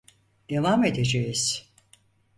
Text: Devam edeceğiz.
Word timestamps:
Devam 0.49 0.83
edeceğiz. 0.85 1.71